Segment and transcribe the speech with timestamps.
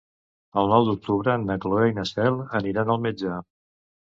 [0.61, 3.39] El nou d'octubre na Cloè i na Cel aniran al metge.